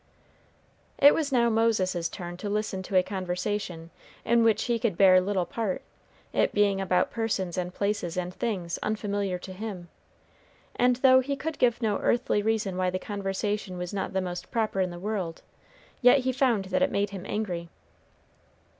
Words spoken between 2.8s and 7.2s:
to a conversation in which he could bear little part, it being about